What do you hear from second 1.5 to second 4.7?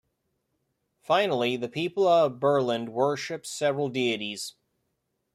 the people of Burland worship several deities.